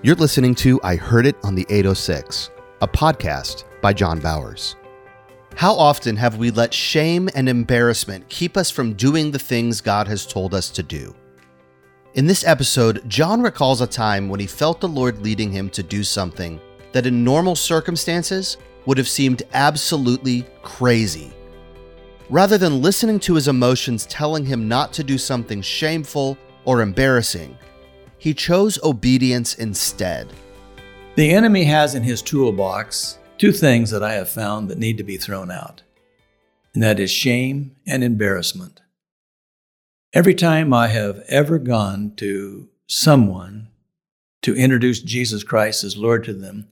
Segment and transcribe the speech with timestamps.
[0.00, 2.50] You're listening to I Heard It on the 806,
[2.82, 4.76] a podcast by John Bowers.
[5.56, 10.06] How often have we let shame and embarrassment keep us from doing the things God
[10.06, 11.16] has told us to do?
[12.14, 15.82] In this episode, John recalls a time when he felt the Lord leading him to
[15.82, 16.60] do something
[16.92, 18.56] that in normal circumstances
[18.86, 21.32] would have seemed absolutely crazy.
[22.30, 27.58] Rather than listening to his emotions telling him not to do something shameful or embarrassing,
[28.18, 30.28] he chose obedience instead.
[31.14, 35.04] The enemy has in his toolbox two things that I have found that need to
[35.04, 35.82] be thrown out,
[36.74, 38.82] and that is shame and embarrassment.
[40.12, 43.68] Every time I have ever gone to someone
[44.42, 46.68] to introduce Jesus Christ as Lord to them,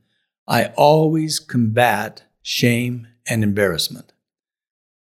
[0.48, 4.12] I always combat shame and embarrassment.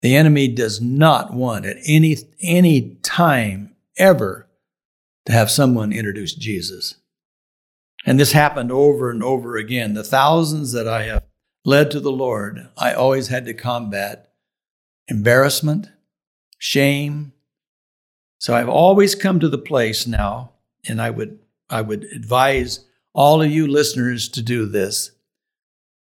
[0.03, 4.49] The enemy does not want at any, any time ever
[5.27, 6.97] to have someone introduce Jesus.
[8.07, 9.95] And this happened over and over again.
[9.95, 11.25] The thousands that I have
[11.65, 14.31] led to the Lord, I always had to combat
[15.09, 15.91] embarrassment,
[16.59, 17.33] shame.
[18.39, 20.53] So I've always come to the place now,
[20.87, 21.39] and I would,
[21.71, 25.11] I would advise all of you listeners to do this.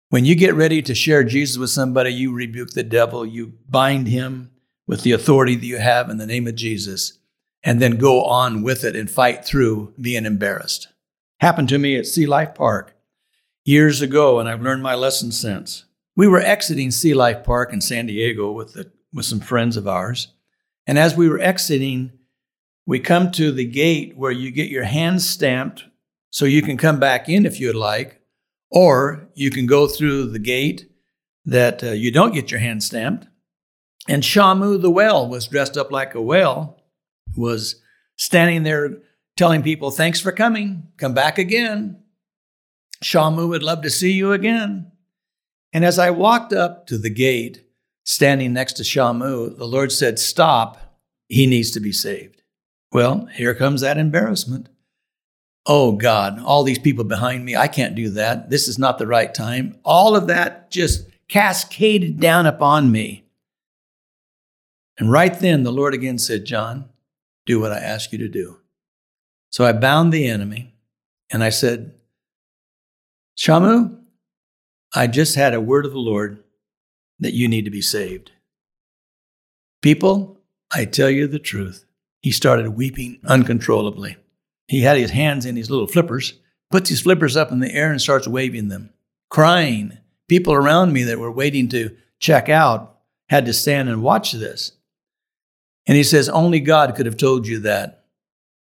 [0.09, 4.07] When you get ready to share Jesus with somebody, you rebuke the devil, you bind
[4.07, 4.51] him
[4.87, 7.19] with the authority that you have in the name of Jesus,
[7.65, 10.87] and then go on with it and fight through being embarrassed.
[11.39, 12.95] Happened to me at Sea Life Park
[13.65, 15.85] years ago, and I've learned my lesson since.
[16.15, 19.87] We were exiting Sea Life Park in San Diego with, the, with some friends of
[19.87, 20.29] ours.
[20.85, 22.11] And as we were exiting,
[22.85, 25.85] we come to the gate where you get your hands stamped
[26.29, 28.21] so you can come back in if you'd like,
[28.69, 30.87] or you can go through the gate
[31.45, 33.27] that uh, you don't get your hand stamped.
[34.07, 36.79] And Shamu the whale was dressed up like a whale,
[37.35, 37.81] was
[38.17, 38.97] standing there
[39.37, 42.01] telling people, Thanks for coming, come back again.
[43.03, 44.91] Shamu would love to see you again.
[45.73, 47.65] And as I walked up to the gate,
[48.05, 52.41] standing next to Shamu, the Lord said, Stop, he needs to be saved.
[52.91, 54.69] Well, here comes that embarrassment.
[55.65, 58.49] Oh God, all these people behind me, I can't do that.
[58.49, 59.77] This is not the right time.
[59.83, 63.25] All of that just cascaded down upon me.
[64.97, 66.87] And right then, the Lord again said, John,
[67.45, 68.59] do what I ask you to do.
[69.49, 70.75] So I bound the enemy
[71.31, 71.95] and I said,
[73.37, 73.99] Shamu,
[74.93, 76.43] I just had a word of the Lord
[77.19, 78.31] that you need to be saved.
[79.81, 80.39] People,
[80.73, 81.85] I tell you the truth.
[82.21, 84.17] He started weeping uncontrollably.
[84.67, 86.39] He had his hands in his little flippers,
[86.71, 88.91] puts his flippers up in the air and starts waving them,
[89.29, 89.97] crying.
[90.27, 94.71] People around me that were waiting to check out had to stand and watch this.
[95.87, 98.05] And he says, Only God could have told you that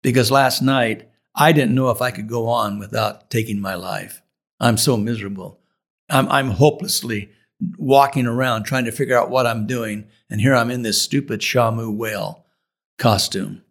[0.03, 4.23] because last night I didn't know if I could go on without taking my life.
[4.61, 5.61] I'm so miserable.
[6.09, 7.31] I'm, I'm hopelessly
[7.79, 10.07] walking around trying to figure out what I'm doing.
[10.29, 12.45] And here I'm in this stupid Shamu whale
[12.99, 13.63] costume.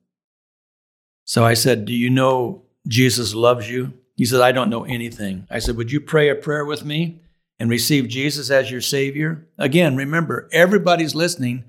[1.25, 3.93] So I said, Do you know Jesus loves you?
[4.15, 5.47] He said, I don't know anything.
[5.49, 7.21] I said, Would you pray a prayer with me
[7.59, 9.47] and receive Jesus as your Savior?
[9.57, 11.63] Again, remember, everybody's listening,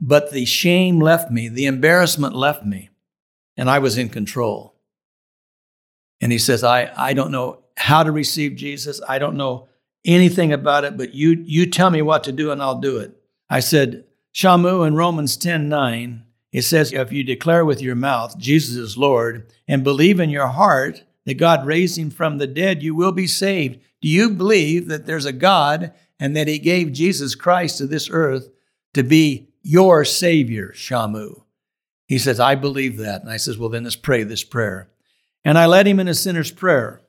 [0.00, 2.90] but the shame left me, the embarrassment left me,
[3.56, 4.74] and I was in control.
[6.20, 9.00] And he says, I, I don't know how to receive Jesus.
[9.08, 9.68] I don't know
[10.04, 13.16] anything about it, but you, you tell me what to do and I'll do it.
[13.48, 14.04] I said,
[14.34, 18.96] Shamu in Romans 10 9, it says, If you declare with your mouth Jesus is
[18.96, 23.12] Lord and believe in your heart that God raised him from the dead, you will
[23.12, 23.80] be saved.
[24.00, 28.08] Do you believe that there's a God and that he gave Jesus Christ to this
[28.10, 28.48] earth
[28.94, 31.42] to be your Savior, Shamu?
[32.06, 33.22] He says, I believe that.
[33.22, 34.88] And I says, Well, then let's pray this prayer.
[35.44, 37.02] And I led him in a sinner's prayer.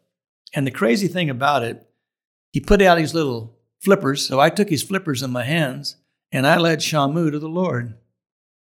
[0.53, 1.88] And the crazy thing about it,
[2.51, 4.27] he put out his little flippers.
[4.27, 5.95] So I took his flippers in my hands
[6.31, 7.95] and I led Shamu to the Lord.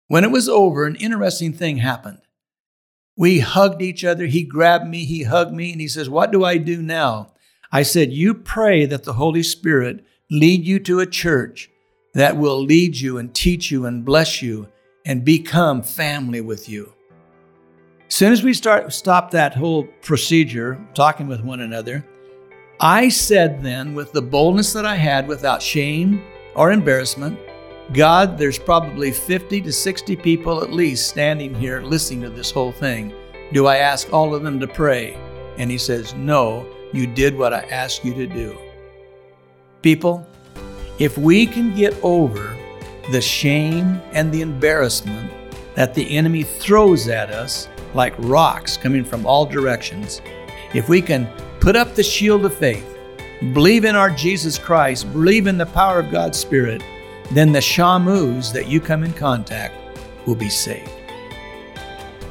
[0.07, 2.19] When it was over, an interesting thing happened.
[3.15, 4.27] We hugged each other.
[4.27, 7.33] He grabbed me, he hugged me, and he says, What do I do now?
[7.71, 11.69] I said, You pray that the Holy Spirit lead you to a church
[12.17, 14.67] that will lead you and teach you and bless you
[15.05, 16.91] and become family with you.
[18.07, 22.03] As soon as we start stop that whole procedure, talking with one another,
[22.79, 26.23] I said then, with the boldness that I had, without shame
[26.55, 27.37] or embarrassment,
[27.93, 32.71] God, there's probably 50 to 60 people at least standing here listening to this whole
[32.71, 33.13] thing.
[33.53, 35.13] Do I ask all of them to pray?
[35.59, 38.57] And he says, No, you did what I asked you to do.
[39.83, 40.25] People,
[40.99, 42.57] if we can get over
[43.11, 45.31] the shame and the embarrassment
[45.75, 50.21] that the enemy throws at us like rocks coming from all directions,
[50.73, 51.27] if we can
[51.59, 52.97] Put up the shield of faith.
[53.53, 55.11] Believe in our Jesus Christ.
[55.11, 56.81] Believe in the power of God's Spirit.
[57.31, 59.75] Then the shamus that you come in contact
[60.25, 60.89] will be saved.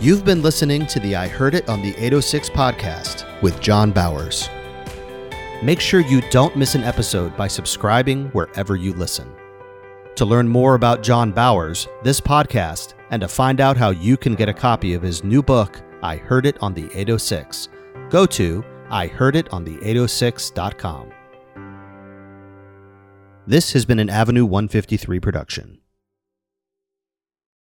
[0.00, 4.48] You've been listening to the I Heard It on the 806 podcast with John Bowers.
[5.62, 9.32] Make sure you don't miss an episode by subscribing wherever you listen.
[10.16, 14.34] To learn more about John Bowers, this podcast, and to find out how you can
[14.34, 17.70] get a copy of his new book, I Heard It on the 806,
[18.10, 21.12] go to ihearditOnThe806.com.
[23.46, 25.78] This has been an Avenue 153 production.